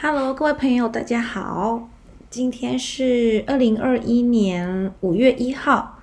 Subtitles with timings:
[0.00, 1.88] Hello，各位朋友，大家好。
[2.30, 5.98] 今天是二零二一年五月一号，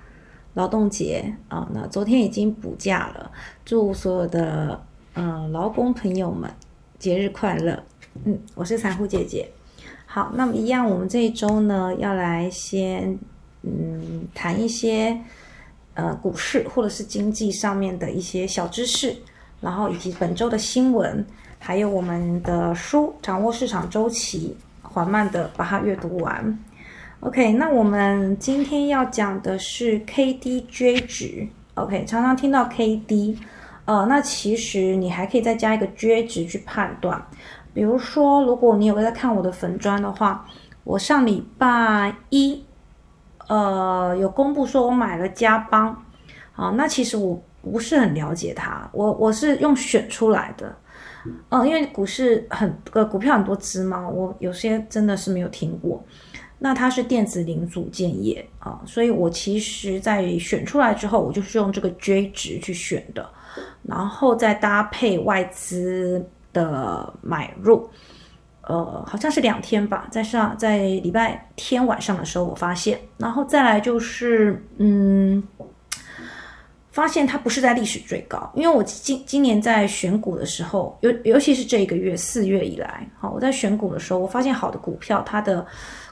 [0.52, 1.66] 劳动节啊。
[1.72, 3.30] 那昨天已经补假了，
[3.64, 6.50] 祝所有的呃劳工朋友们
[6.98, 7.82] 节日快乐。
[8.26, 9.50] 嗯，我是残户姐姐。
[10.04, 13.18] 好，那么一样，我们这一周呢要来先
[13.62, 15.18] 嗯谈一些
[15.94, 19.16] 呃股市或者是经济上面的一些小知识，
[19.62, 21.26] 然后以及本周的新闻。
[21.66, 26.56] 还有我们的书，掌握市场周期，缓慢的把它阅读完。
[27.18, 31.44] OK，那我们今天要讲的是 KDJ 值。
[31.74, 33.36] OK，常常听到 KD，
[33.84, 37.20] 呃，那其实你还可以再加一个 J 值去判断。
[37.74, 40.46] 比如说，如果你有在看我的粉砖的话，
[40.84, 42.62] 我上礼拜一，
[43.48, 46.00] 呃，有公布说我买了加邦，
[46.54, 50.72] 啊，那其实我不是很了解它，我我是用选出来的。
[51.50, 56.04] 嗯，因为股市很呃股票很多只嘛，我有些真的是没有听过。
[56.58, 63.28] 那它是电子零组件业啊，所以我其实在选出来之后，我就是用这个 J 值去选的，
[63.82, 67.88] 然后再搭配外资的买入，
[68.62, 75.42] 呃，好像是两天吧，在上在礼拜天晚上的时候我发现，然后再来就是嗯。
[76.96, 85.66] 发现它不是在历史最高，因为我今今年在选股的时候，尤尤其是这一个月四月以来，好，我在选股的时候，我发现好的股票它的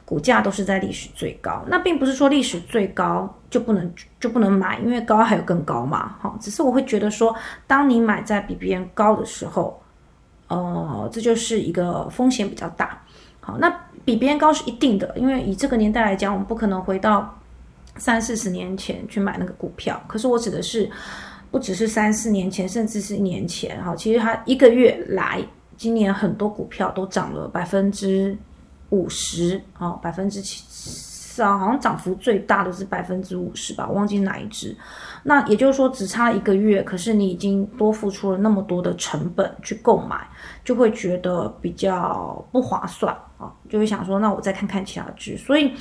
[0.04, 1.64] 股价都是在历史最高。
[1.68, 3.90] 那并不是说历史最高就不能
[4.20, 7.34] 就不能买，因为高还有更高嘛，好，只是我会觉得说，
[7.66, 9.82] 当你买在比别人高的时候，
[10.48, 13.02] 呃，这就是一个风险比较大。
[13.40, 13.74] 好，那
[14.04, 17.34] 比别人高是一定的，因为以这个年代来讲，我们不可能回到。
[17.96, 20.90] 三四十年前去买那个股票，可是我指的是
[21.50, 23.94] 不只是三四年前，甚至是一年前哈。
[23.94, 25.40] 其实它一个月来，
[25.76, 28.36] 今年很多股票都涨了百分之
[28.90, 30.64] 五十啊，百分之七
[31.42, 34.76] 啊，好像涨幅最大的是百分之五十吧，忘记哪一只。
[35.22, 40.16] 那也就是说，只差一个月，可是你已经多付出了那么多的成本去购买，
[40.62, 45.36] 就会觉得比较不划算啊，就会想说，那我再看看其他值。
[45.36, 45.72] 所以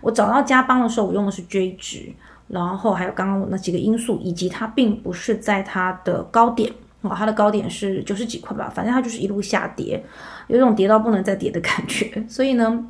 [0.00, 2.12] 我找到加邦的时候，我用的是 J 值，
[2.48, 10.04] 然后还有刚刚那几个因素，以及它并不是在它的高点啊，它的高点是九十几块吧，反正它就是一路下跌，
[10.48, 12.22] 有种跌到不能再跌的感觉。
[12.28, 12.86] 所以呢，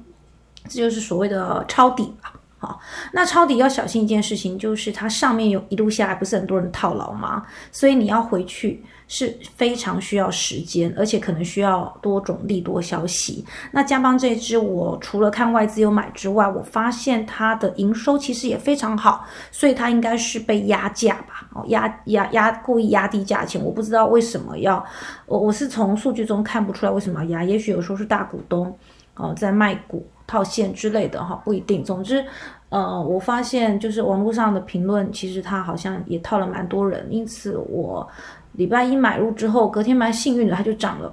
[0.69, 2.33] 这就是所谓的抄底吧。
[2.63, 2.79] 好，
[3.15, 7.43] 那抄底要小心一件事情，就是它上面有一路下来，不是很多人套牢吗？
[7.73, 13.43] 所以你要回去是非常需要时间，而且可能需要多种利多消息。
[13.73, 21.49] 那加邦这一支，我除了看外资有买之外，我发现它的营收其实也非常好，所以它应该是被压价吧？
[21.55, 24.85] 哦，压压压，故意压低价钱，我不知道为什么要，
[25.25, 28.77] 我我是从数据中看不出来为什么要压，也许有时候是大股东
[29.15, 30.07] 哦在卖股。
[30.31, 31.83] 套现之类的哈，不一定。
[31.83, 32.25] 总之，
[32.69, 37.05] 呃，我发现就是网络上的评论，其实他好像也套了蛮多人。
[37.11, 38.09] 因此，我
[38.53, 41.13] 礼拜一买入之后，隔天蛮幸运的，它就涨了。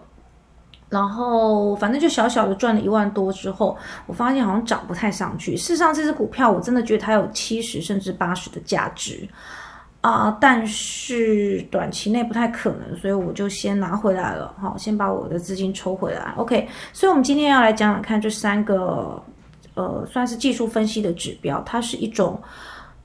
[0.89, 3.75] 然后，反正就小小的赚了一万多之后，
[4.05, 5.57] 我发现好像涨不太上去。
[5.57, 9.27] 事实上，这只股票我真的觉得它有七十甚至八十的价值。
[10.01, 16.33] 啊，但是短期内不太可能，所以我就先拿回来了，好，先把我的资金抽回来。
[16.37, 19.21] OK，所以我们今天要来讲讲看这三个，
[19.73, 22.39] 呃，算是技术分析的指标，它是一种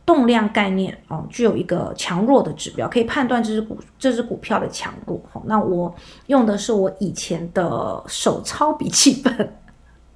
[0.06, 5.20] 动量概念哦，具有一个强弱的指标，可以判断这只股这只股票的强弱。
[5.32, 5.92] 好，那我
[6.26, 9.52] 用的是我以前的手抄笔记本。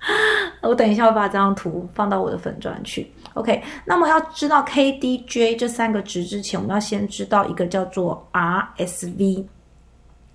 [0.62, 3.10] 我等一下会把这张图放到我的粉砖去。
[3.34, 9.44] OK，那么要知道 KDJ 这三个值之前，我们要先知道一个叫做 RSV。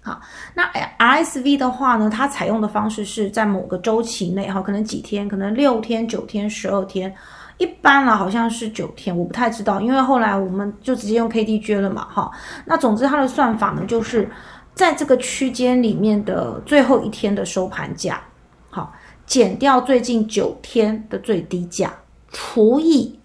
[0.03, 0.19] 好，
[0.53, 0.67] 那
[0.97, 7.13] RSV 的话呢，它采用的方式是在某个周期内，哈，可能几天，可能六天、九天、十二天，
[7.57, 12.31] 一般啦，好像是九天，我不太知道，因为后来我们就直接用 KDJ 了嘛，哈。
[12.65, 14.29] 那总之它的算法呢，就是
[14.73, 18.21] 在这个区间里面的最后一天的收盘价，
[18.69, 18.91] 好。
[19.31, 21.97] 减掉最近九天的最低价，
[22.33, 23.17] 除以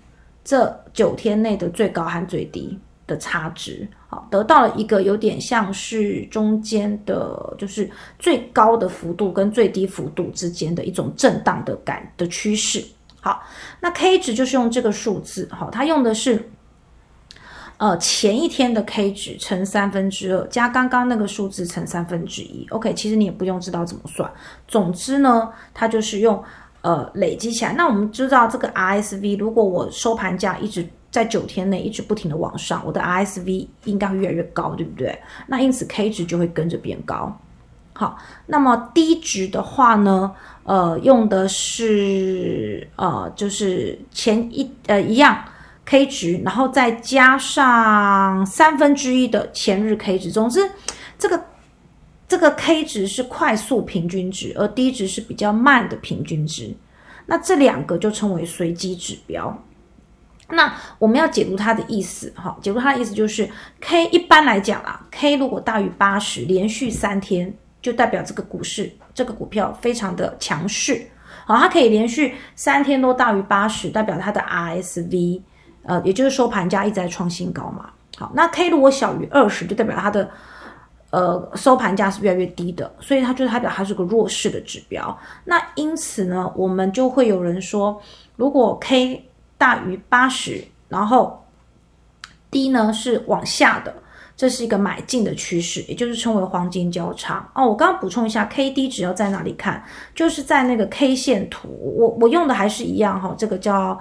[0.45, 12.85] 这九天内的最高和最低的差值，好，得到了一个有点像是中间的，就是最高的幅度跟最低幅度之间的一种震荡的感的趋势。
[13.21, 13.43] 好，
[13.81, 16.49] 那 K 值就是用这个数字，好，它用的是。
[17.79, 22.67] 呃，前一天的 K 值乘三分之二，加刚刚那个数字乘三分之一。
[22.71, 24.31] OK，其实你也不用知道怎么算。
[24.67, 26.43] 总之呢，它就是用
[26.81, 27.75] 呃累积起来。
[27.75, 35.19] 那我们知道这个 RSV，如果我收盘价一直在九天内一直不停的往上，我的 RSV 应该会越来越高，对不对？
[35.47, 37.39] 那因此 K 值就会跟着变高。
[37.93, 40.31] 好，那么低值的话呢，
[40.65, 45.43] 呃，用的是呃，就是前一呃一样
[45.87, 50.31] K 值，然后再加上三分之一的前日 K 值。
[50.31, 50.71] 总之，
[51.19, 51.43] 这个
[52.29, 56.75] 这个 K 值是快速平均值，而低值是比较慢的平均值。
[57.25, 59.63] 那这两个就称为随机指标。
[60.51, 63.49] 那我们要解读它的意思，哈，解读它的意思就是
[63.81, 67.55] K 一般来讲啊，K 如果大于八十，连续三天。
[67.83, 71.07] 就代表这个股市，这个股票非常的强势，
[71.45, 75.41] 好，它可以连续三天都大于八十，代表它的 RSV，
[75.87, 77.91] 呃，也就是收盘价一直在创新高嘛。
[78.19, 80.29] 好，那 K 如果小于二十，就代表它的
[81.11, 85.17] 呃收盘价是越来越低的，所以它就代表它是个弱势的指标。
[85.45, 88.01] 那因此呢，我们就会有人说，
[88.37, 91.45] 如果 K 大于八十，然后
[92.51, 93.95] 低呢是往下的。
[94.39, 97.67] 这是一个买进的趋势，也就是称为黄金交叉哦。
[97.67, 99.83] 我刚刚补充一下，K D 只要在哪里看，
[100.15, 101.69] 就是在那个 K 线图。
[101.71, 103.99] 我我用的还是一样哈，这个叫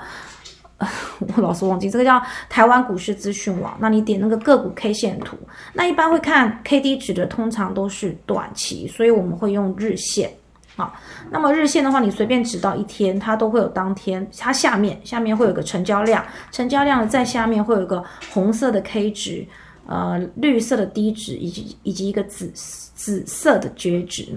[1.35, 3.77] 我老是忘记，这个叫台湾股市资讯网。
[3.79, 5.37] 那你点那个个股 K 线图，
[5.73, 10.29] 那一般会看 K D 值的，通常都是短期，所以我们会用日线。
[10.75, 10.93] 好，
[11.31, 19.47] 那么日线的话，你随便指到一天，它都会有当天，它下面下面会有个成交量，成交量在下面会有个红色的 K 值。
[19.87, 24.27] 呃，绿色的低值以及以及一个紫紫色的绝值。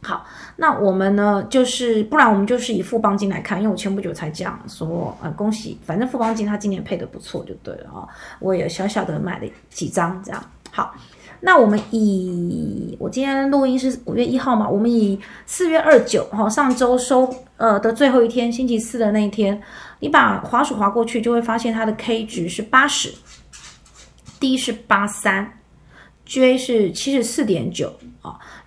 [0.00, 0.24] 好，
[0.56, 8.06] 那我们呢，就是不然我们就是以富邦金来看，因为我前不久才讲说，呃，恭喜，反正富邦金它今年配的不错就对了啊，
[8.38, 10.42] 我也小小的买了几张这样。
[10.70, 10.94] 好，
[11.40, 19.60] 那我们以我今天录音是五月一号嘛，我们以四月二九哈，上周收呃的最后一天，星期四的那一天，
[19.98, 23.12] 你把滑鼠滑过去，就会发现它的 K 值是八十。
[24.40, 25.58] D 是八三
[26.24, 27.92] ，J 是七十四点九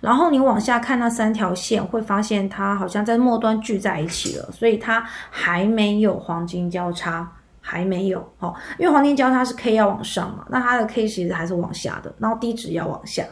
[0.00, 7.30] 然后你往下看那三条线，会发现它好像在末端聚在一起了，所以它还没有黄金交叉，
[7.60, 13.24] 还没有哦，因为黄金交叉是 K 要往上嘛，那它的 K 其实还是往下的，然后低值要往下，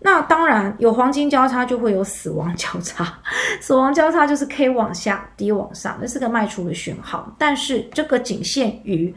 [0.00, 3.18] 那当然有黄金交叉就会有死亡交叉，
[3.60, 9.14] 死亡交叉就是 K 往下，D 往上，那是个卖出的讯号，但是这个仅限于。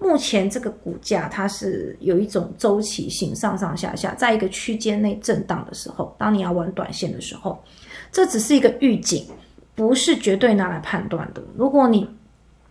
[0.00, 7.62] 目前这个股价它是有一种周期性，上上下下，在一个区间内震荡的时候，当你要玩短线的时候，
[8.10, 9.26] 这只是一个预警，
[9.74, 11.42] 不是绝对拿来判断的。
[11.54, 12.08] 如果你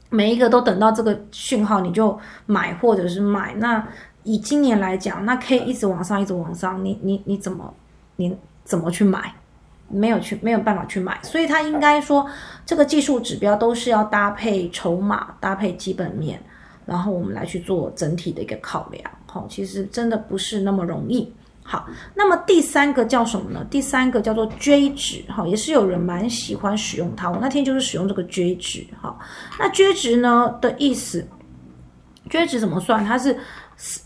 [0.09, 3.87] 每一个都等到这个讯号你就买或者是卖，那
[4.23, 7.71] 以今年来讲，那 K 一直往上，一直往上，你你你怎么
[8.15, 9.33] 你怎么去买？
[9.91, 12.23] 没有去没有办法去买，所以它应该说
[12.63, 16.39] 这个技术指标都是要搭配筹码，搭配基本面。
[16.89, 21.31] 然后我们来去做整体的一个考量，好，其实真的不是那么容易。
[21.61, 23.63] 好，那么第三个叫什么呢？
[23.69, 27.29] 第三个叫做追值，哈，也是有人蛮喜欢使用它。
[27.29, 29.15] 我那天就是使用这个追值，哈。
[29.59, 31.27] 那追值呢的意思，
[32.27, 33.05] 追值怎么算？
[33.05, 33.37] 它是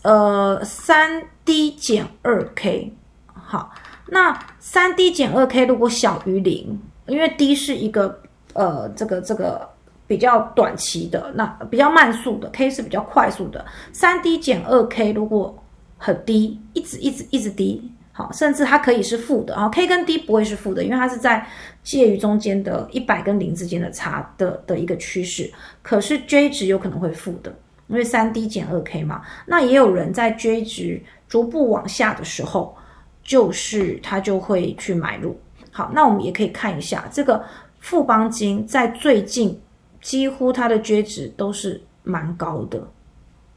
[0.02, 2.92] 呃三 D 减二 K，
[3.32, 3.72] 好，
[4.08, 8.20] 那三 D 减二 K 如果小于零，因为 D 是一个
[8.52, 9.73] 呃这个这个。
[10.06, 15.56] 比较短期的，那比较慢速的 K 是比较快速的，三 D 减二 K 如果
[15.96, 19.54] 很低，一直一直一直低，好，甚至它可以是负的。
[19.54, 21.46] 啊，K 跟 D 不会是负的，因为它是在
[21.82, 27.50] 介于中间的一百跟零之间的差的的一个趋势，可是 J 值有可能会负的，
[27.88, 32.76] 因为三 D 减二 K 嘛，那也有人在 J 值逐步往下的时候，
[33.22, 37.42] 就是他就会去买入，好，那我们也可以看一下这个
[37.80, 39.58] 富邦金在最近。
[40.04, 42.86] 几乎它的均值都是蛮高的，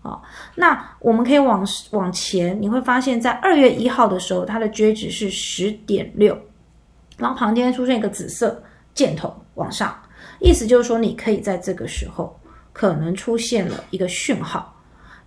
[0.01, 0.21] 啊，
[0.55, 6.35] 那我们可以往往前，你会发现在二月一号的时候，它的均值是十点六，
[7.17, 8.63] 然后旁边出现一个紫色
[8.93, 9.93] 箭头往上，
[10.39, 12.33] 意思就是说你可以在这个时候
[12.71, 14.73] 可能出现了一个讯号，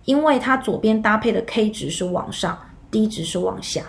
[0.05, 2.57] 因为它左边搭配的 K 值是往上
[2.89, 3.83] ，D 值是往下。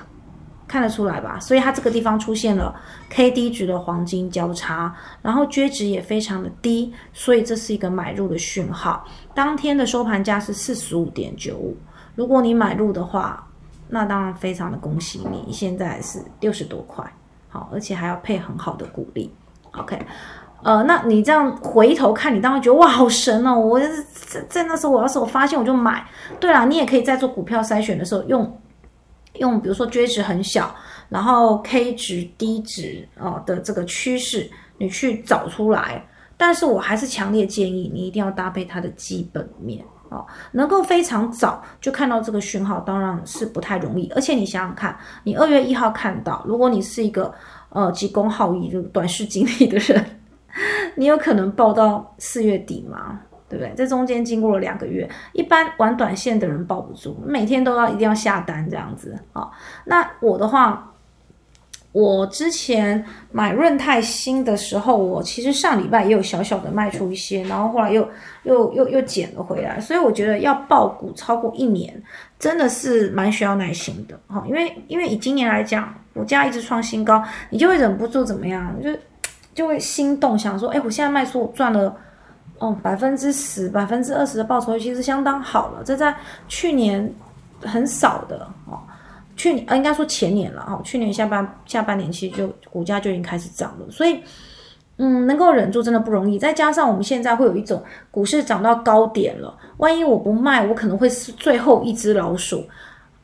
[0.73, 1.38] 看得出来吧？
[1.38, 2.75] 所以它这个地方出现了
[3.11, 9.05] K D 值的黄金交叉，然后均值也非常的低，所以这是一个买入的讯号。
[9.35, 11.76] 当天的收盘价是四十五点九五，
[12.14, 13.47] 如果你买入的话，
[13.88, 17.05] 那当然非常的恭喜你，现在是六十多块，
[17.50, 19.31] 好，而且还要配很好的股利。
[19.73, 19.99] OK，
[20.62, 23.59] 呃，那你这样回头看，你当然觉得哇，好神哦！
[23.59, 23.87] 我在
[24.49, 26.07] 在那时候，我要是我发现我就买。
[26.41, 28.59] 对了，你也可以在做股票筛选的时候用。
[29.35, 30.75] 用比如说 J 值很小，
[31.09, 36.07] 然后 K 值低值哦的这个趋势，你去找出来。
[36.37, 44.11] 但是我还是强烈建议你一定要搭配它的基本面哦，能够非常早就看到这个讯号，当然是不太容易。
[44.11, 47.33] 而且你想想看，你二月一号看到，如果你是一个
[47.69, 50.05] 呃急功好义、就短视经历的人，
[50.97, 53.21] 你有可能报到四月底吗？
[53.53, 53.73] 对不对？
[53.77, 59.51] 这中间经过了两个月，一般玩短线的人抱不住，每天都要一定要下单这样子啊。
[59.85, 60.89] 那我的话。
[61.93, 68.09] 我之前买润泰新的时候，我其实上礼拜也有小小的卖出一些，然后后来又
[68.45, 72.03] 又又又减了回来，所以我觉得要爆股超过一年，
[72.39, 74.43] 真的是蛮需要耐心的哈。
[74.49, 78.89] 因为因为以今年来讲，股价一直创新高，你就会忍不住怎么样，就
[79.55, 81.95] 就会心动，想说，哎，我现在卖出我赚了
[82.62, 86.14] 哦百分之十、百分之二十的报酬，其实相当好了，这在
[86.47, 87.12] 去年
[87.61, 88.78] 很少的哦。
[89.35, 94.23] 去年呃，应该说前年了哦，去年下半下半年其实就股价就已经开始涨了，所以
[94.99, 96.38] 嗯，能够忍住真的不容易。
[96.38, 102.64] 再加上我们现在会有一种股市涨到高点了，万一我不卖，我可能会是最后一只老鼠，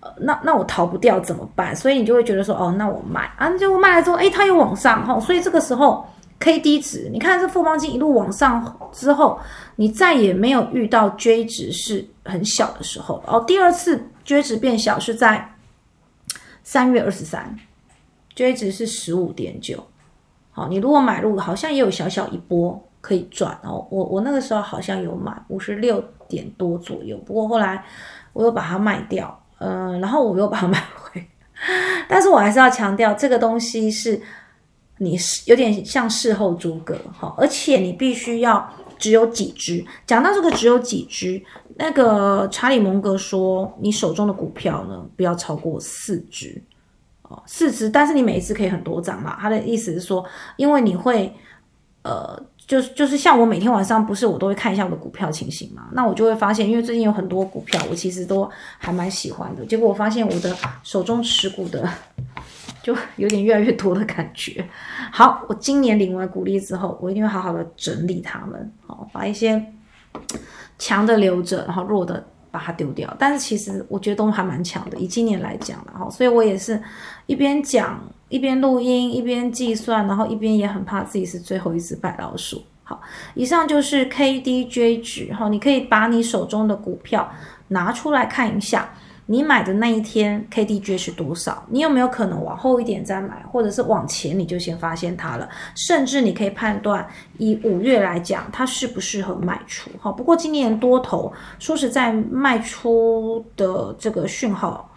[0.00, 1.76] 呃，那那我逃不掉怎么办？
[1.76, 6.04] 所以你就会觉得说，哦，那我卖啊，结果卖了之后，哎，它又往上哈，所以这个时候
[6.38, 9.40] K D 值，你看这富邦金一路往上之后，
[9.76, 15.54] 你再也没有遇到 J 值是很小的时候哦，第二次 J 值变小是在。
[16.64, 17.57] 三月二十三
[18.35, 19.83] ，J 值是十五点九。
[20.50, 23.87] 好，你如果买入，好像也有小小一波可以赚哦。
[23.90, 27.83] 我我那个时候好像有买五十六点多左右，不过后来
[28.35, 31.26] 我又把它卖掉，嗯，然后我又把它买回。
[32.07, 34.21] 但是我还是要强调，这个东西是
[34.99, 39.85] 你是有点像事后诸葛，哈，而且你必须要只有几只。
[40.07, 41.43] 讲到这个只有几只。
[41.81, 46.61] 那个查理蒙格说：“你手中的股票呢，不要超过四只
[47.23, 47.88] 哦，四只。
[47.88, 49.38] 但是你每一只可以很多张嘛。
[49.40, 50.25] 他的意思是说，
[50.57, 51.33] 因为你会，
[52.02, 52.37] 呃，
[52.67, 55.87] 就是就是像我每天晚上不是我都会看一下我的股票情形嘛。
[55.93, 59.64] 那我就会发现，因为最近有很多股票，我其实都还蛮喜欢的。
[59.64, 60.52] 结果我发现我的
[60.83, 61.88] 手中持股的
[62.88, 64.66] 就有点越来越多的感觉。
[65.12, 69.62] 好，我今年领完股利之后，我一定会好好的整理它们，好，把一些。”
[70.78, 73.14] 强的留着，然后弱的把它丢掉。
[73.18, 76.80] 但是其实我觉得都还蛮强的，以今年来讲，然后所以我也是
[77.26, 82.62] 一边讲一边录音，一边计算，然后一边也很怕自己是最后一只白老鼠。
[82.85, 83.00] 好，
[83.35, 87.28] 以上就是 KDJ 值，哈，你可以把你手中的股票
[87.68, 88.88] 拿出来看一下。
[89.31, 91.63] 你买的那一天 KDJ 是多少？
[91.69, 95.47] 你有没有可能往后一点再买，或者是往前你就先发现它了？
[95.75, 97.07] 甚至你可以判断，
[97.37, 99.91] 以五月来讲，它适不适合卖出？
[100.01, 104.91] 哈，不过今年多头说实在，卖出的这个讯号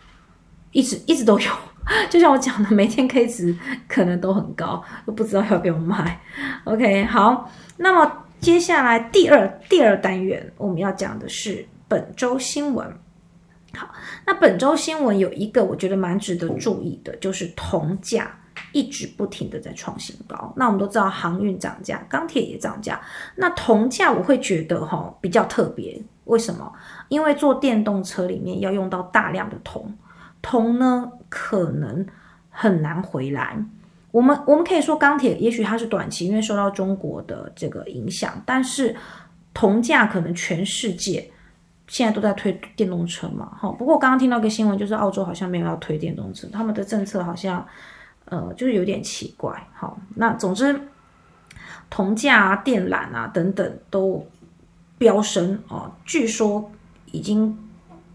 [0.72, 1.52] 一直一直都有，
[2.10, 3.54] 就像我讲的，每天 K 值
[3.90, 6.22] 可能都很高，都不知道要不要卖。
[6.64, 8.10] OK，好，那么
[8.40, 12.88] 接下来第二第二单元我们要讲的是本周新闻。
[13.74, 13.90] 好，
[14.25, 18.38] 那本周新闻有一个我觉得蛮值得注意的，就是铜价
[18.74, 20.54] 一直不停的在创新高。
[20.58, 23.00] 那我们都知道航运涨价，钢铁也涨价。
[23.36, 26.72] 那铜价我会觉得哈比较特别，为什么？
[27.08, 29.98] 因为做电动车里面要用到大量的铜，
[30.42, 32.06] 铜呢可能
[32.50, 33.58] 很难回来。
[34.12, 38.94] 我们我们可以说钢铁也许它是短期，因为受到中国的这个影响，但是
[39.54, 41.31] 铜价可能全世界。
[41.91, 47.67] 现在都在推电动车嘛，好，不过我刚刚听到一个新闻，就是澳洲好像没有要推电动车，他们的政策好像，
[48.24, 49.67] 呃，就是有点奇怪。
[49.74, 50.88] 好，那总之，
[51.89, 54.25] 铜价啊、电缆啊等等都
[54.98, 56.71] 飙升哦，据说
[57.12, 57.60] 已经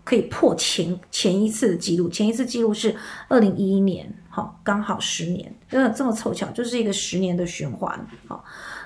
[0.05, 2.97] 可以破前前一次的记录，前一次记录是
[3.29, 8.07] 二零一一年，好，刚好十年，真的这么凑巧，就是一个十年的循环。
[8.27, 8.43] 好，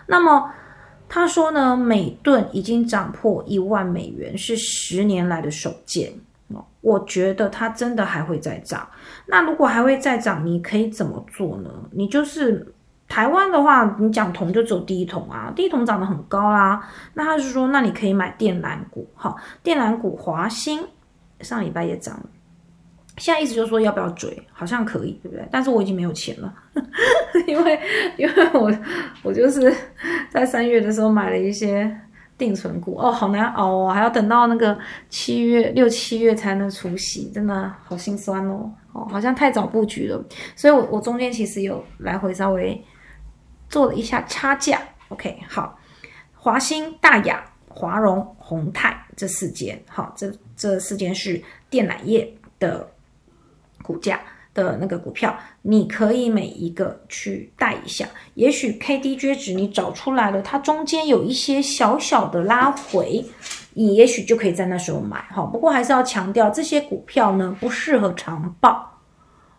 [0.08, 0.50] 那么。
[1.10, 6.12] 他说呢，每吨已经涨破一万美元，是十年来的首见
[6.48, 6.64] 哦。
[6.80, 8.88] 我觉得它真的还会再涨。
[9.26, 11.70] 那如果还会再涨，你可以怎么做呢？
[11.90, 12.72] 你就是
[13.08, 16.80] 台湾的话，你讲铜就走第一桶啊，第一桶涨得很高啦。
[17.14, 20.80] 那他是说，那你可以买电缆股，好，电缆股华兴
[21.40, 22.26] 上礼拜也涨了。
[23.18, 25.46] 现在意思就是说要不要追，好像可以，对不对？
[25.50, 26.54] 但是我已经没有钱了，
[27.46, 27.78] 因为
[28.16, 28.72] 因为我
[29.22, 29.74] 我就是
[30.30, 31.94] 在三月的时候买了一些
[32.38, 34.78] 定存股，哦，好难熬哦，还要等到那个
[35.10, 40.24] 七月六七月才能除息，真的好心酸哦，哦，好像太早布局了，
[40.56, 42.82] 所以我我中间其实有来回稍微
[43.68, 45.78] 做了一下差价，OK，好，
[46.32, 52.26] 华兴、大雅、华荣、宏泰这四间，好，这这四间是电缆业
[52.58, 52.88] 的。
[53.90, 54.20] 股价
[54.54, 58.06] 的那个股票，你可以每一个去带一下。
[58.34, 63.24] 也许 KDJ 值你找出来了，它中间有一些小小的拉回，
[63.74, 65.42] 你也许就可以在那时候买哈。
[65.42, 68.98] 不过还是要强调，这些股票呢不适合长报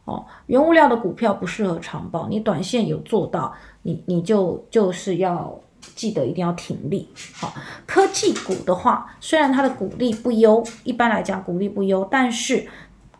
[0.05, 0.25] 哦。
[0.45, 5.59] 原物料的股票不适合长报，你短线有做到，你你就就是要
[5.95, 7.09] 记得一定要挺利。
[7.33, 7.53] 好，
[7.85, 12.65] 科技股的话，虽然它的股利不优，一般来讲股利不优，但是。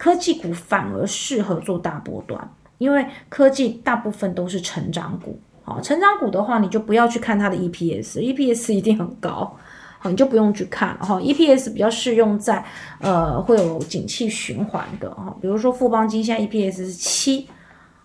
[0.02, 5.40] 科技股反而适合做大波段，因为科技大部分都是成长股。
[5.64, 9.56] 好，成长股的话，你就不要去看它的 EPS，EPS 一定很高，
[10.00, 11.06] 好，你就不用去看了。
[11.06, 12.66] 哈，EPS 比较适用在
[13.00, 17.48] 呃会有景气循环的哈，比如说富邦金现在 EPS 是七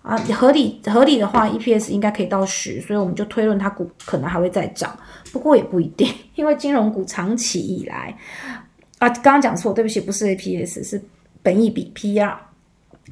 [0.02, 4.94] 啊，合理合理的话，EPS 应该可以到十，所以我们就推论它股可能还会再涨，
[5.32, 8.14] 不过也不一定，因为金融股长期以来
[8.98, 11.02] 啊，刚刚讲错，对不起，不是 EPS 是。
[11.46, 12.34] 本益比 PR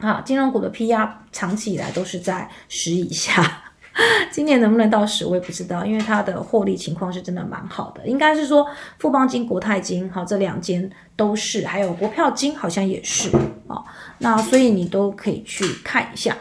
[0.00, 3.62] 啊，金融股的 PR 长期以来都是在十以下，
[4.28, 8.66] 今年能不能到十我也不知道，因为它的获利情况是真的蛮好的，应该是说
[8.98, 13.30] 富邦金、国泰金，好这两间都是，还有国票金好像也是
[13.68, 13.84] 啊，
[14.18, 16.36] 那所以你都可以去看一下。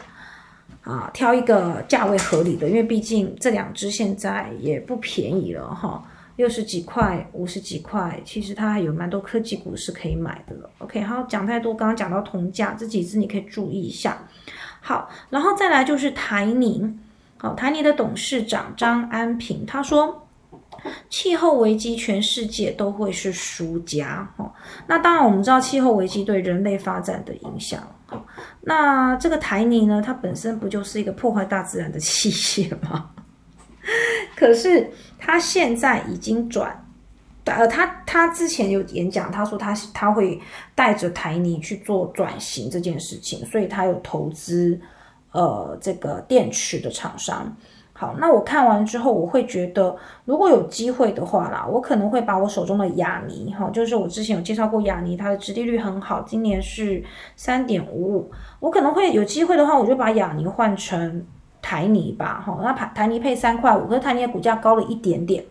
[0.82, 6.04] 啊，挑一个价位合理的，因为毕竟这两只现在也不便宜了哈。
[6.36, 10.70] 六十几块、五十几块，其实它还有蛮多科技股是可以买的了。
[10.78, 14.18] OK，好，讲太多，刚刚讲到铜价这几只，你可以注意一下。
[14.80, 16.98] 好，然后再来就是台泥，
[17.36, 20.26] 好，台泥的董事长张安平他说，
[21.08, 24.28] 气候危机全世界都会是输家。
[24.36, 24.52] 哈，
[24.86, 27.80] 那当然我们知道气候危机对人类发展的影响。
[28.60, 33.10] 那这个台泥呢，它本身不就是一个破坏大自然的器械吗？
[34.36, 36.86] 可是他现在已经转，
[37.44, 40.40] 呃，他他之前有演讲，他说他他会
[40.74, 44.80] 带着台泥去做转型这件事情，所以他有投资
[45.32, 47.56] 呃这个电池的厂商。
[47.96, 57.04] 好，那我看完之后，我会觉得如果有机会的话啦，我可能会把我手中的雅尼哈，就是我之前有介绍过雅尼，它的殖利率很好，今年是
[57.36, 61.24] 三点五五，我可能会有机会的话，我就把雅尼换成。
[61.64, 65.42] 台泥吧，哈，那台台泥配三块五，可是台泥的股价高了一点点。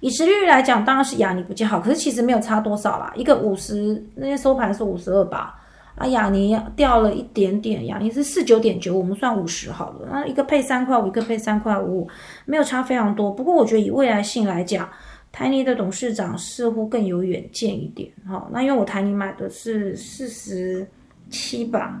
[0.00, 5.54] 以实率来讲，当然是雅尼比较好，可是其实没有差多少啦，一个五十，那天收盘是五十二吧，
[5.94, 12.08] 啊，雅尼掉了一点点，雅尼是四九点九，我们算五十好了，那一个配三块五，一个配三块五，
[12.44, 13.30] 没有差非常多。
[13.30, 14.88] 不过我觉得以未来性来讲，
[15.30, 20.84] 台泥的董事长似乎更有远见一点，哈，那因为我台泥买的是四十
[21.30, 21.96] 七吧，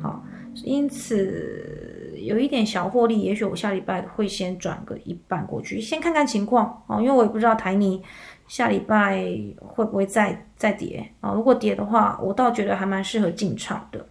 [0.00, 0.24] 好，
[0.62, 1.91] 因此。
[2.24, 8.02] 有一点小获利，也许我下礼拜会先转个一半过去，先看看情况哦，因为我也不知道台泥
[8.48, 9.24] 下礼拜
[9.58, 11.32] 会不会再再跌啊。
[11.32, 14.04] 如果跌的话，我倒觉得还蛮适合进场的。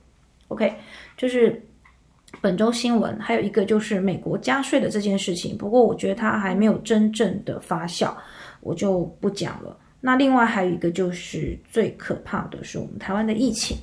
[0.47, 0.73] OK，
[1.15, 1.61] 就是
[2.41, 8.13] 本周新闻，还有一个就是美国加税的这件事情，不过我觉得它还没有真正的发酵，
[8.61, 9.77] 我就不讲了。
[9.99, 13.77] 那另外还有一个就是最可怕的是我们台湾的疫情。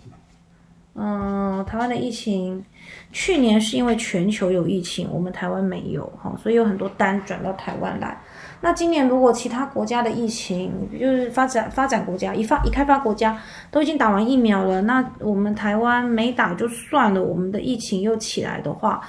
[1.00, 2.64] 嗯，台湾的疫情，
[3.12, 8.20] 去年是因为全球有疫情，我们台湾没有哈，所以有很多单转到台湾来。
[8.60, 19.00] 那今年如果其他国家的疫情，就是发展发展国家、一发一开发国家都已经打完疫苗了，那我们台湾没打就算了，我们的疫情又起来的话，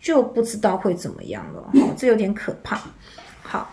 [0.00, 2.80] 就不知道会怎么样了，这有点可怕。
[3.42, 3.70] 好，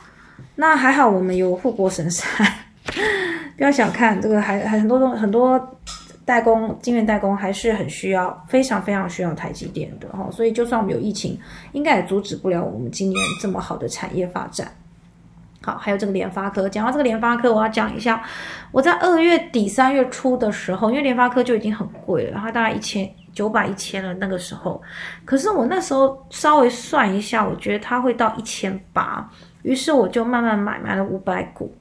[0.56, 2.46] 那还好我们有护国神山，
[3.56, 5.80] 不要小看这个，还还很多东很多。
[6.26, 11.38] 代工、晶圆代工还是很需要，非常非常需要台积电的哈，所以就算我们有疫情，
[11.74, 14.72] 应该也阻止不了我们今年这么好的产业发展。
[15.62, 18.22] 好，还有这个联发科，讲到这个联发科，我要讲一下，
[18.72, 24.82] 我在二月底三月初的时候，因为联发科就已经很贵了，它大概一千九百一千了那个时候，
[25.26, 29.30] 可是我那时候稍微算一下，我觉得它会到一千八，
[29.62, 31.74] 于是我就慢慢买，买了五百股。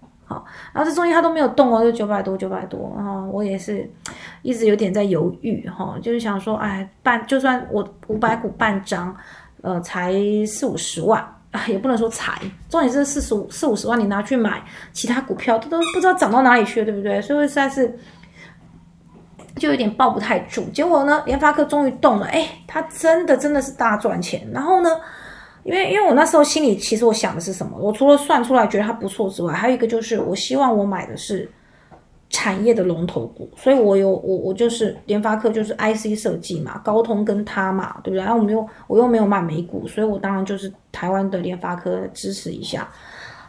[0.72, 2.92] 然后这中间它都没有动哦，就九百多，九百多。
[2.96, 3.88] 然后我也是
[4.42, 9.14] 一直有点在犹豫哈，就是想说，哎，半就算我五百股半张，
[9.62, 10.12] 呃，才
[10.46, 12.32] 四五十万啊， 也不能说才，
[12.68, 17.20] 重点是四十五四五十万，你拿去买其他股票，它都不知道涨到哪里去了，对不对？
[17.22, 17.98] 所以实在是
[19.56, 20.64] 就有点抱不太住。
[20.70, 24.48] 结果呢，联发科终于动了，哎，它真的真的是大赚钱。
[24.52, 24.90] 然后呢？
[25.64, 27.77] 因为因为我那时候心里其实我想的是什么？
[27.79, 31.48] 我除了算出来觉得它不错之外，还有一个就是我希望我买的是
[32.31, 38.18] 产业的龙头股，所以我有我我就是联发科就是 IC 设计嘛，高通跟它嘛，对不对？
[38.18, 42.88] 然后我们又我又没有买美股，所以我当然就是台湾的联发科支持一下。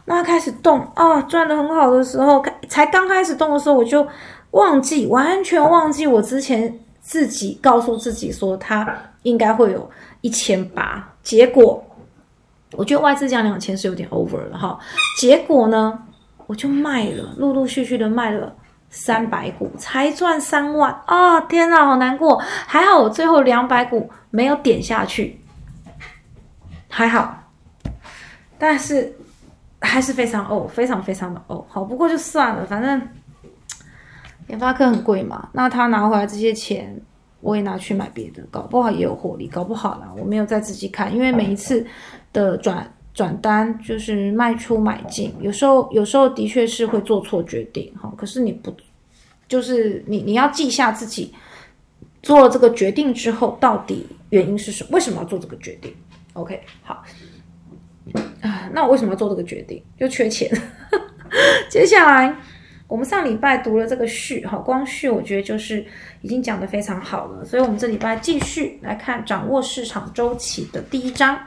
[0.04, 4.06] 那开始动啊，赚的很好的时候，才刚开始动的时候，我就
[4.52, 6.78] 忘记完全忘记我之前。
[7.06, 9.90] 自己告诉自己说它应该会有
[10.22, 11.84] 一千八，结果
[12.76, 14.78] 我觉得外资降两千是有点 over 了哈。
[15.20, 15.98] 结果呢，
[16.46, 18.54] 我就卖了，陆陆续续的卖了
[18.90, 21.40] 三百股，才赚三万啊！
[21.42, 22.36] 天哪，好难过。
[22.66, 25.40] 还好我最后两百股没有点下去，
[26.88, 27.44] 还好，
[28.58, 29.16] 但是
[29.80, 31.64] 还是非常哦，非常非常的哦。
[31.68, 33.02] 好，不过就算了，反正。
[34.48, 37.00] 研发科很贵嘛，那他拿回来这些钱，
[37.44, 41.86] 我也拿去买别的，搞不好也有获利，搞不好啦，我没有再仔细看，因为每一次
[42.32, 48.74] 的转转单就是卖出买进，有时候有时候的确是会做错决定哈，可是你不
[49.46, 51.34] 就是你你要记下自己
[52.22, 54.88] 做了这个决定之后，到底原因是什么？
[54.92, 55.94] 为什么要做这个决定
[56.32, 57.04] ？OK，好
[58.40, 59.82] 啊，那我为什么要做这个决定？
[60.00, 60.50] 就缺钱，
[61.68, 62.34] 接下来。
[62.86, 65.84] 我们上礼拜读了这个序，哈，光序我觉得就是
[66.20, 71.38] 已经讲得非常好了，所以我们这礼拜继续来看掌握市场周期的第一章。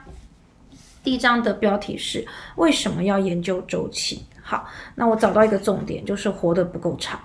[1.03, 4.25] 第一章的标题是为什么要研究周期？
[4.41, 7.19] 好，那我找到一个重点，就是活得不够长。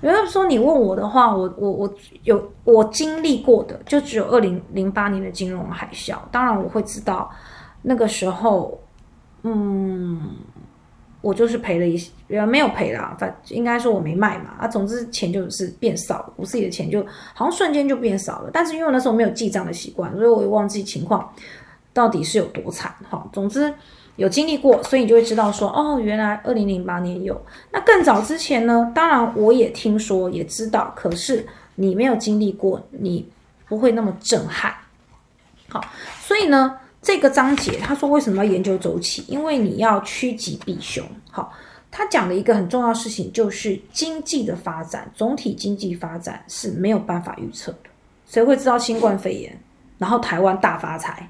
[0.00, 1.94] 如果说你问我的话，我我我
[2.24, 6.18] 有我经历过的，就只有二零零八年的金融海啸。
[6.32, 7.30] 当然我会知道
[7.82, 8.80] 那个时候，
[9.42, 10.20] 嗯。
[11.22, 12.10] 我就是赔了一些，
[12.46, 17.04] 没有赔啦，反应该说我没卖嘛啊，总之钱就是变少了，我自己的钱就
[17.34, 18.50] 好像瞬间就变少了。
[18.52, 21.30] 但是因为那时候没有记账的习惯，所以我也忘记情况
[21.92, 23.28] 到底是有多惨哈。
[23.32, 23.70] 总之
[24.16, 27.38] 有经历过，所以你就会知道说，哦，原来二零零八年有。
[27.70, 33.28] 那更早之前呢，当然我也听说也知道，可是你没有经历过，你
[33.68, 34.74] 不会那么震撼。
[35.68, 35.84] 好，
[36.20, 36.78] 所以呢。
[37.02, 39.24] 这个章节他说为什么要研究周期？
[39.26, 41.04] 因为你要趋吉避凶。
[41.30, 41.52] 好，
[41.90, 47.90] 他讲的一个很重要事情就是经济的发展，总体经济发展是没有办法预测的。
[48.26, 49.58] 谁会知道新冠肺炎，
[49.98, 51.28] 然后台湾大发财，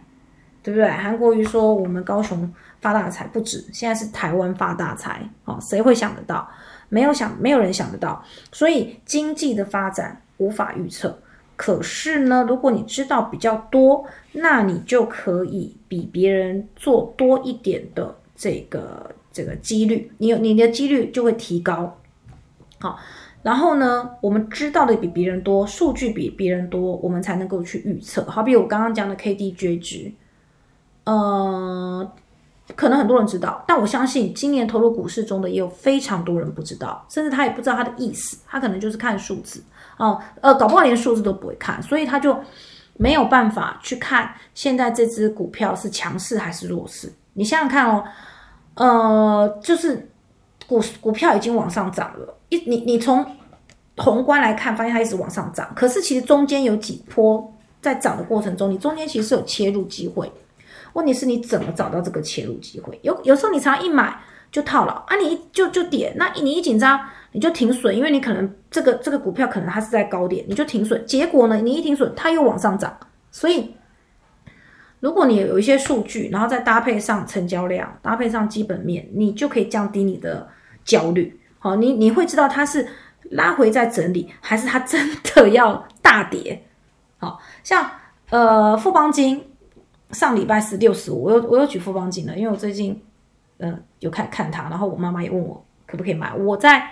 [0.62, 0.90] 对不对？
[0.90, 5.22] 韩国瑜说我们高雄发大财不止，现在是台湾发大财。
[5.44, 6.46] 哦，谁会想得到？
[6.88, 8.22] 没有想，没有人想得到。
[8.50, 11.16] 所以经济的发展无法预测。
[11.62, 21.98] 可是呢，如果你知道比较多，那你就可以比别人做多一点的这个这个几率，你有你的几率就会提高。
[22.78, 22.98] 好，
[23.42, 28.24] 然后呢，我们知道的比别人多，数据比别人多，我们才能够去预测。
[28.24, 30.10] 好比我刚刚讲的 K D J 值，
[31.04, 32.10] 呃，
[32.74, 39.62] 可能很多人知道，但我相信今年投入股市中的也有非常多人不知道，甚至他也不知道它的意思，他可能就是看数字。
[40.00, 42.34] 哦，呃，搞不好连数字都不会看，所以他就
[42.94, 47.12] 没有办法去看现在这只股票是强势还是弱势。
[47.34, 48.04] 你想想看哦，
[48.74, 50.10] 呃，就是
[50.66, 53.24] 股股票已经往上涨了，一你你从
[53.98, 60.32] 宏观来看，发现它一直往上涨，可是其实中间有几波在涨的过程中，你中间其实是有切入机会。
[60.94, 62.98] 问题是你怎么找到这个切入机会？
[63.02, 64.18] 有有时候你常常一买
[64.50, 67.00] 就套牢啊，你一就就跌，那你一紧张。
[67.32, 71.06] 你就停损，因为你可能这个这个股票可能它是在高点，你就停损。
[71.06, 72.92] 结果呢，你一停损，它又往上涨。
[73.30, 73.72] 所以，
[74.98, 80.48] 如果你有一些数据，然后再搭配上成交量，搭配上基本面，你就可以降低你的
[80.84, 81.38] 焦虑。
[81.60, 82.84] 好，你你会知道它是
[83.30, 86.60] 拉回在整理，还是它真的要大跌。
[87.18, 87.88] 好像
[88.30, 89.40] 呃富邦金
[90.10, 93.00] 上礼拜是六十五，我有我有举富邦金的，因为我最近
[93.60, 96.90] 呃有看看它，然后我妈妈也问我可不可以买，我在。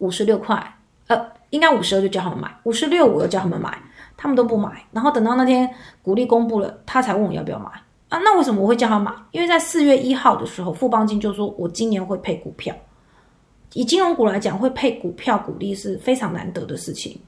[0.00, 0.56] 五十六块，
[1.08, 3.78] 呃，应该五十二就叫他们买，五十六我又叫他们买，
[4.16, 4.82] 他们都不买。
[4.92, 5.68] 然后等到那天
[6.00, 7.66] 股利公布了，他才问我要不要买
[8.08, 8.18] 啊？
[8.20, 9.12] 那为什么我会叫他买？
[9.30, 12.74] 因为在四月一号的时候，富邦金就说我今年会配股票。
[13.74, 17.20] 以金融股来讲，会配股票股利是非常难得的事情。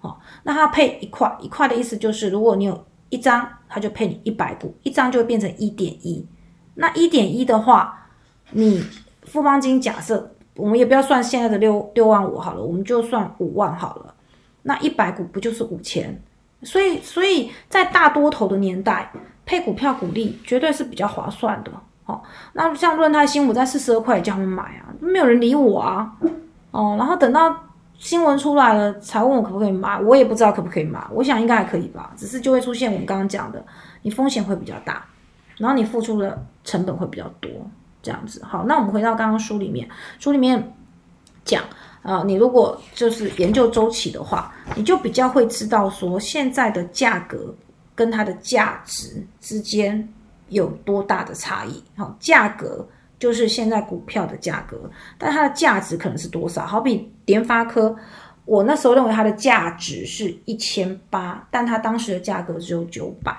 [0.00, 6.22] 好，那他配一块一块的意思就是，如果你有一张，他就配你一百股，一张就会变成一点一。
[6.80, 8.08] 那一点一的话，
[8.50, 8.82] 你
[9.22, 10.32] 富邦金假设。
[10.56, 14.14] 我们也不要算现在的六六万五好了，我们就算五万好了。
[14.62, 16.20] 那一百股不就是五千？
[16.62, 19.10] 所以，所以在大多头的年代，
[19.46, 21.72] 配股票股利绝对是比较划算的。
[22.04, 22.20] 哦，
[22.52, 26.12] 那像润泰新，我在四十二块叫他们买啊，没有人理我啊。
[26.72, 27.56] 哦，然后等到
[27.96, 31.02] 新闻出来了，才问我可不可以买，我也不知道可不可以买。
[31.10, 33.64] 我想应该还可以吧，只是就会出现我们刚刚讲的，
[34.02, 35.06] 你风险会比较大，
[35.60, 37.48] 然后你付出的成本会比较多。
[38.02, 39.86] 这样子好，那我们回到刚刚书里面，
[40.18, 40.74] 书里面
[41.44, 41.62] 讲
[42.00, 47.54] 啊，你如果就是研究周期的话，你就比较会知道说现在的价格
[47.94, 50.08] 跟它的价值之间
[50.48, 51.84] 有多大的差异。
[51.94, 56.64] 好，价格就是现在股票的价格，但它的价值可能是多少？
[56.64, 57.94] 好比联发科，
[58.46, 63.36] 我那时候认为它的价值是一千八，但它当时的价格只有九百，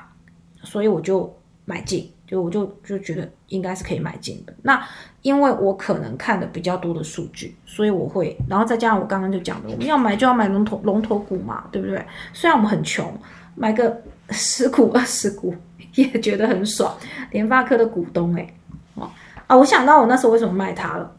[0.61, 4.53] 所以我就买进，就我就就觉得应该是可以买进的。
[4.61, 4.83] 那
[5.21, 12.03] 因为我可能看的比较多的数据，所以我会，然后再加上我刚刚就讲的，我们要买就要买龙头龙头股嘛，对不对？
[12.33, 13.13] 虽然我们很穷，
[13.55, 15.53] 买个十股 二十股
[15.95, 16.95] 也觉得很爽。
[17.31, 18.47] 联发科的股东哎，
[18.95, 19.09] 哦
[19.47, 21.15] 啊，我想到我那时候为什么卖它了。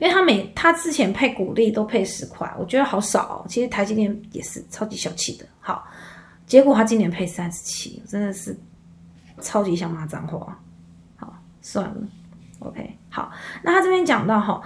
[0.00, 3.44] 因为他每他之前配股利都配十块，我觉得好少。
[3.48, 5.44] 其实台积电也是超级小气的。
[5.58, 5.84] 好，
[6.46, 8.56] 结果他今年配三十七，真的是
[9.40, 10.58] 超级想骂脏话。
[11.16, 11.96] 好，算了
[12.60, 12.96] ，OK。
[13.10, 13.30] 好，
[13.62, 14.60] 那他这边讲到哈，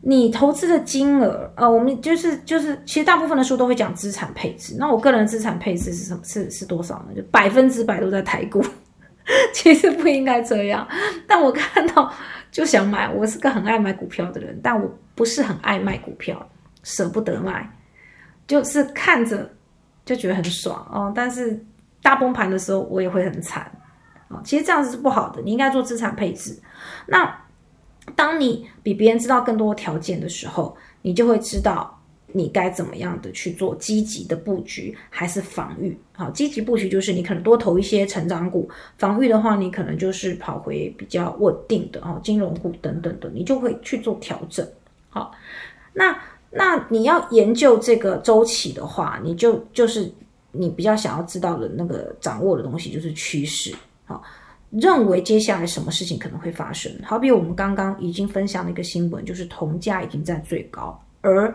[0.00, 4.76] 你投资的金额，呃，我们就是就是，其实大部分的书都会讲资产配置。
[4.78, 6.20] 那我个人资产配置是什么？
[6.24, 7.14] 是是多少呢？
[7.16, 8.64] 就百分之百都在台股。
[9.52, 10.86] 其实不应该这样，
[11.26, 12.12] 但我看到。
[12.50, 16.48] 就想买，我是个很爱买股票的人，但我不是很爱卖股票，
[16.82, 17.70] 舍不得卖，
[18.46, 19.48] 就是看着
[20.06, 21.12] 就觉得很爽哦。
[21.14, 21.62] 但是
[22.02, 23.70] 大崩盘的时候，我也会很惨
[24.28, 24.40] 啊。
[24.44, 26.58] 其实这样子是不好的，你应该做资产配置。
[27.06, 27.44] 那
[28.14, 31.94] 当你比别人知道更多条件的时候，你就会知道。
[32.30, 35.98] 你该怎么样的去做积极的布局，还是防御？
[36.12, 44.68] 好，积极布局就是你可能多投一些成长股，防御的话，你可能就是跑回比较稳定的哦，金融股等等的，你就会去做调整。
[45.08, 45.32] 好，
[45.94, 46.14] 那
[46.50, 50.12] 那你要研究这个周期的话，你就就是
[50.52, 53.74] 你比较想要知道的那个掌握的东西就是趋势。
[54.08, 54.22] 好，
[54.70, 56.90] 认为接下来什么事情可能会发生？
[57.04, 61.54] 好比我们刚刚已经分享了一个新闻，就是铜价已经在最高，而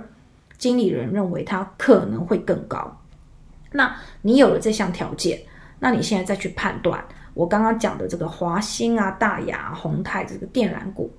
[0.60, 2.96] 经理人认为它可能会更高，
[3.72, 5.42] 那你有了这项条件，
[5.80, 11.12] 那你现在再去判断我刚刚讲的这个华兴啊、大雅、宏泰这个电缆股，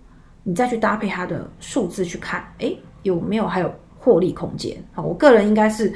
[0.44, 4.80] 你再去搭配它的数字去看，哎，有没有还有获利空间？
[4.92, 5.92] 好，我个人应该是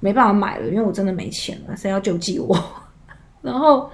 [0.00, 2.62] 没办法买了，因为我真的没钱了，谁要救济我？
[3.40, 3.90] 然后。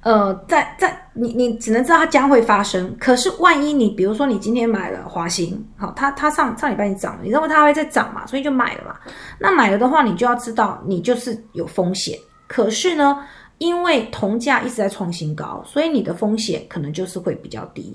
[0.00, 8.24] 呃，在在你你只能知道它将会发生，可是万一你比如说你今天买了华兴，好，它它上上礼拜你涨了，你认为它会再涨嘛？
[8.24, 8.94] 所以就买了嘛。
[9.40, 12.16] 那买了的话，你就要知道你就是有风险。
[12.46, 13.26] 可是呢，
[13.58, 17.94] 因为铜价一直在创新高，所以你的风险可能就是会比较低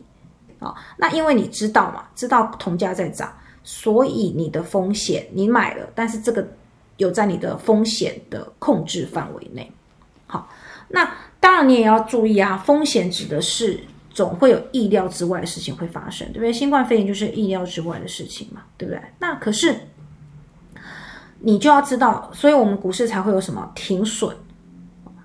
[0.60, 0.76] 啊。
[0.98, 6.46] 那因为你知道嘛，知道铜价在涨，所以你的风险你买了，但是这个
[6.98, 9.72] 有在你的风险的控制范围内。
[10.28, 10.50] 好，
[10.90, 11.10] 那。
[11.44, 13.78] 当然，你也要注意啊，风险指的是
[14.10, 16.54] 总会有意料之外的事情会发生，对不对？
[16.54, 19.02] 新冠肺炎就是意料之外的事情嘛，对不对？
[19.20, 19.76] 那可是
[21.40, 24.34] 你就要知道，所以我们股市才会有什么停损，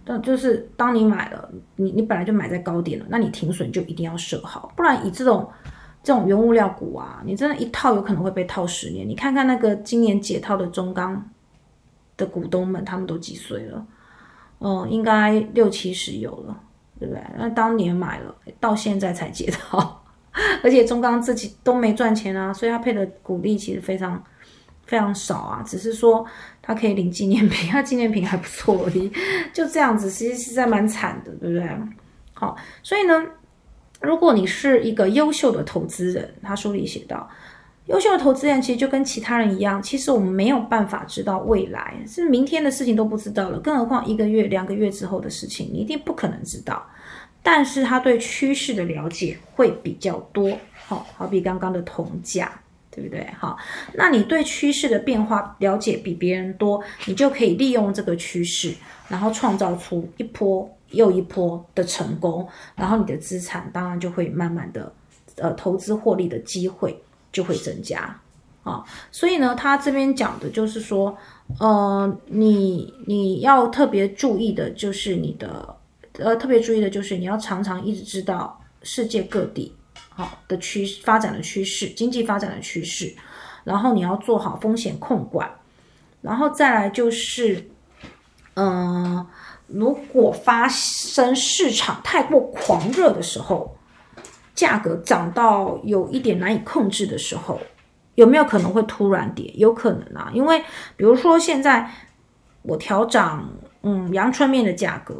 [0.05, 5.49] 但就是当你买了，你你本来就买在高点了，那你停损就一定要设好，不然以这种
[6.03, 9.09] 这种原物料股啊，你真的一套有可能会被套十年。
[9.09, 11.31] 你看看那个今年解套的中钢
[12.17, 13.87] 的股东们，他们都几岁了？
[14.61, 16.61] 嗯，应该六七十有了，
[16.99, 17.23] 对不对？
[17.37, 20.03] 那当年买了，到现在才接到，
[20.63, 24.23] 而且中钢自己都没赚钱啊，所以他配的股利其实非常
[24.85, 26.25] 非常少啊，只是说
[26.61, 29.11] 他可以领纪念品，他纪念品还不错而已，
[29.55, 31.69] 就这样子，其实实在蛮惨的，对不对？
[32.35, 33.25] 好，所以呢，
[34.01, 37.29] 如果你是一个优秀的投资人，他书里写到。
[37.89, 46.87] 优秀的投资人其实就跟其他人一样，其实我们没有办法知道未来，是明天的事情都不知道了，更何况一个月、两个月之后的事情，你一定不可能知道。
[47.43, 52.53] 但是他对趋势的了解会比较多，好，好比刚刚的铜价，
[52.91, 53.27] 对不对？
[53.39, 53.57] 好，
[53.95, 58.75] 那你对趋势的变化了解比别人多，你就可以利用这个趋势，
[59.09, 62.47] 然后创造出一波又一波的成功，
[62.77, 64.93] 然后你的资产当然就会慢慢的，
[65.37, 67.01] 呃，投资获利的机会。
[67.31, 68.21] 就会增加
[68.65, 71.17] 啊，所以呢，他这边讲的就是说，
[71.59, 75.77] 呃，你你要特别注意的就是你的，
[76.19, 79.75] 呃，特别注意的就是你要常常一直知道世界各地
[80.11, 83.15] 好的趋发展的趋势，经济发展的趋势，
[83.65, 85.51] 然后你要做好风险控管，
[86.21, 87.71] 然后再来就是，
[88.55, 89.27] 嗯，
[89.67, 93.75] 如果发生市场太过狂热的时候。
[94.59, 97.61] 价格涨到有一点难以控制的时候，
[98.17, 99.49] 有没有可能会突然跌？
[99.55, 100.59] 有可能啊，因为
[100.97, 101.89] 比如说现在
[102.63, 103.49] 我调涨，
[103.83, 105.15] 嗯，阳春面的价格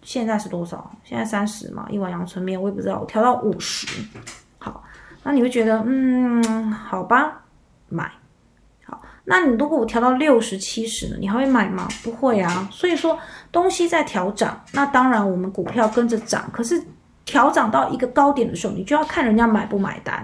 [0.00, 0.90] 现在是多少？
[1.04, 3.86] 现在三十嘛，一碗阳春面我也不知道，我调到五十。
[4.56, 4.82] 好，
[5.22, 7.42] 那你会觉得，嗯，好吧，
[7.90, 8.10] 买。
[8.86, 11.16] 好，那你如果我调到六十、七十呢？
[11.20, 11.86] 你还会买吗？
[12.02, 12.66] 不会啊。
[12.72, 13.18] 所以说
[13.52, 16.82] 东西在调涨，那当然我们股票跟着涨，可是。
[17.30, 20.16] 调涨到一个高点的时候，你就要看人家买不买单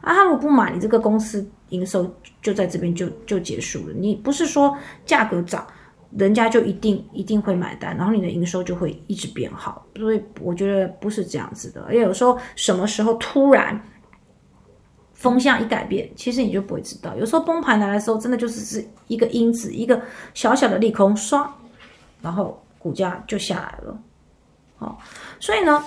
[0.00, 2.08] 啊，他如果不买，你这个公司营收
[2.40, 3.92] 就在这边就就结束了。
[3.92, 5.66] 你不是说价格涨，
[6.16, 9.84] 人家就一定一定会买单，然后你的营收就会一直变好。
[9.96, 13.82] 所以我觉得不是这样子的，而且有时候什么时候突然
[15.12, 17.16] 风向一改变，其实你就不会知道。
[17.16, 20.00] 有时候崩盘来的时候，真的就是是一个因子，一个
[20.34, 21.52] 小小的利空刷，
[22.22, 23.98] 然后股价就下来了。
[24.76, 24.98] 好，
[25.40, 25.82] 所以呢，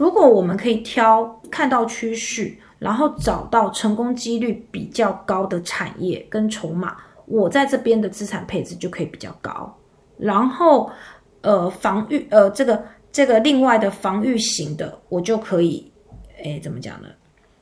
[0.00, 9.76] 如果我们可以挑看到趋势，然后找到成功几率比较高的产业跟筹码，我在这边的资产配置就可以比较高。
[10.16, 10.90] 然后，
[11.42, 12.82] 呃，防御，呃，这个
[13.12, 15.92] 这个另外的防御型的，我就可以，
[16.42, 17.08] 哎，怎么讲呢？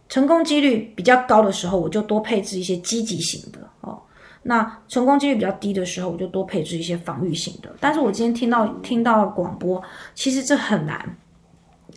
[0.09, 4.01] 成功几率比较高的时候，我就多配置一些积极型的哦。
[4.45, 7.75] 那成功几率比较低的时候，我就多配置一些防御型的。
[7.81, 9.83] 但是我今天听到听到广播，
[10.15, 11.17] 其实这很难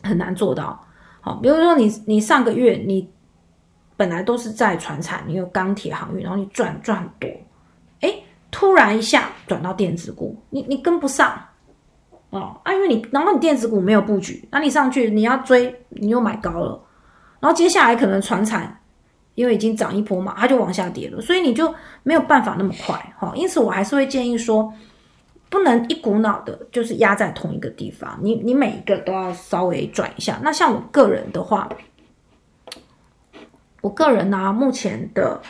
[0.04, 0.80] 很难做到。
[1.22, 3.10] 好，比如说你你上个月你
[3.96, 7.30] 本来都是在船产，你有钢铁航运，然后你赚赚很多，
[8.02, 8.14] 哎，
[8.50, 11.40] 突然一下转到电子股，你你跟不上
[12.32, 16.84] 哦啊，因为你然后你电子股没有布局，那你上去你要追，你又买高了，
[17.40, 18.78] 然后接下来可能船产。
[19.34, 23.32] 因为已经涨一波嘛，它就往下跌了，所以你就没有办法那么快哈。
[23.34, 24.72] 因此，我还是会建议说，
[25.52, 28.18] 不能一股脑的，就是压在同一个地方。
[28.24, 30.40] 你你每一个都要稍微转一下。
[30.42, 31.68] 那像我个人的话，
[33.82, 35.42] 我个人呢，目前的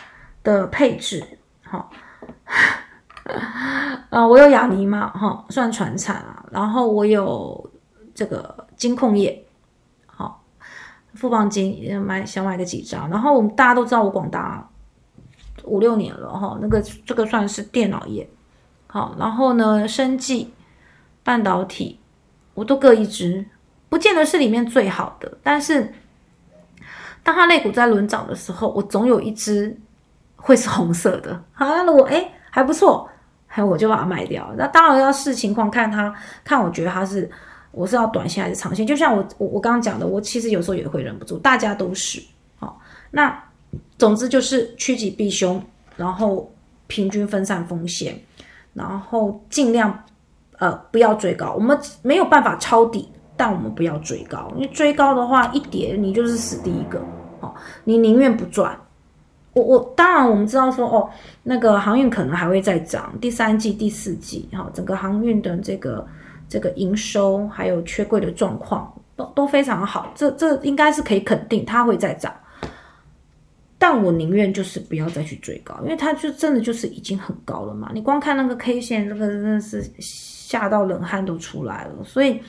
[0.42, 1.24] 的配置
[1.62, 1.88] 哈，
[4.10, 7.70] 呃，我有雅尼嘛哈，算传产啊，然后我有
[8.16, 9.46] 这个金控业。
[10.08, 10.44] 好
[11.14, 14.68] 富邦金也买想买个几张，然后我们大家都知道我广达
[15.64, 18.28] 五六年了哈，那个这个算是电脑业，
[18.92, 20.54] 好，然后呢，生技、
[21.24, 21.98] 半导体
[22.54, 23.44] 我都各一支，
[23.88, 25.92] 不见得是里面最好的，但是
[27.24, 29.76] 当它肋骨在轮涨的时候，我总有一支
[30.36, 33.10] 会是红色的，好，那如果哎还不错，
[33.48, 37.32] 还我就把它卖掉，那当然要视情况看它，看我觉得它是。
[37.74, 38.86] 我是要短线还是长线？
[38.86, 42.22] 就像我我我刚刚讲的，我其实有时候也会忍不住，大家都是
[42.60, 42.78] 好。
[43.12, 43.42] 那
[43.98, 45.64] 总之就是趋吉避凶，
[45.96, 46.54] 然后
[46.88, 48.20] 平均分散风险，
[48.74, 50.04] 然后尽量
[50.60, 51.54] 呃不要追高。
[51.54, 57.00] 我们没有办法抄底，但我们不要追高，因为追高的话一跌你就是死第一个
[57.40, 57.54] 哦。
[57.84, 58.78] 你宁愿不赚。
[59.54, 61.10] 我我当然我们知道说哦，
[61.44, 66.08] 那个航运可能还会再涨，第三季、第四季哈，整个航运的这个。
[66.52, 72.30] 这个营收还有缺柜的状况都都非常好，这这应该是可以肯定它会再涨，
[73.82, 77.90] 但我宁愿就是不要再去追高，因为它就真的就是已经很高了嘛。
[77.96, 82.04] 你光看那个 K 线，这个真的是吓到冷汗都出来了。
[82.04, 82.40] 所以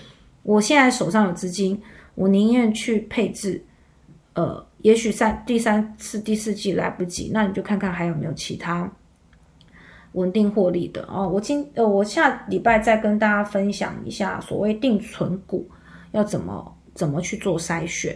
[0.43, 1.81] 我现在手上有资金，
[2.15, 3.65] 我宁愿去配置，
[4.35, 8.93] 呃，也许三第三次、第四季来不及，那你就看看还有没有其他。
[10.13, 15.67] 稳定获利的哦，我今呃，我下礼拜再跟大家分享一下所谓定存股
[16.11, 18.15] 要怎么怎么去做筛选，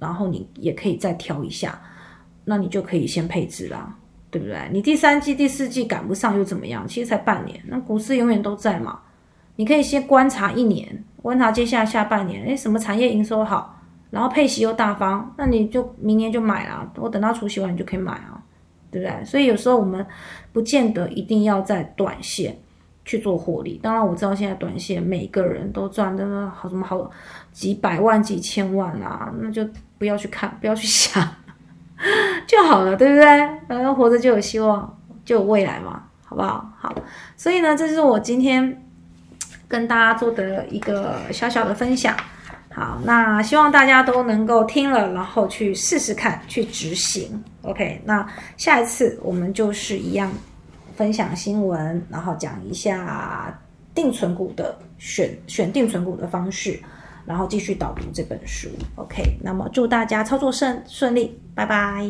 [0.00, 1.80] 然后你也可以再挑一下，
[2.44, 3.96] 那你就可以先配置啦，
[4.30, 4.58] 对不对？
[4.72, 6.86] 你第三季、第四季赶不上又怎么样？
[6.86, 9.00] 其实才半年，那股市永远都在嘛，
[9.56, 13.80] 你可以先观察一年，观察接下来下半年，诶，什么产业营收好，
[14.10, 18.40] 然后配息又大方，那你就明年就买啦，我等到除息完你就可以买啊。
[18.90, 19.24] 对不对？
[19.24, 20.06] 所以有时候我们
[20.52, 22.56] 不见得一定要在短线
[23.04, 23.76] 去做获利。
[23.82, 27.10] 当然我知道现在短线每个人都赚的好什么好
[27.50, 31.28] 几百万、几千万啊，那就不要去看，不要去想
[32.46, 33.24] 就好了，对不对？
[33.68, 36.70] 反正活着就有希望，就有未来嘛，好不好？
[36.78, 36.94] 好，
[37.36, 38.82] 所以呢，这是我今天
[39.66, 42.14] 跟大家做的一个小小的分享。
[42.74, 47.42] 好，那希望大家都能够听了，然后去试试看，去执行。
[47.62, 50.30] OK，那下一次我们就是一样
[50.96, 53.56] 分享新闻，然后讲一下
[53.94, 56.76] 定存股的选选定存股的方式，
[57.26, 58.68] 然后继续导读这本书。
[58.96, 62.04] OK，那么祝大家操作顺顺利，拜拜。